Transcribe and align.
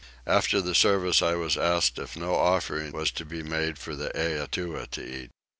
After 0.25 0.61
the 0.61 0.73
service 0.73 1.21
I 1.21 1.35
was 1.35 1.55
asked 1.55 1.99
if 1.99 2.17
no 2.17 2.33
offering 2.33 2.91
was 2.91 3.11
to 3.11 3.23
be 3.23 3.43
made 3.43 3.77
for 3.77 3.95
the 3.95 4.09
Eatua 4.15 4.89
to 4.89 5.05
eat. 5.05 5.29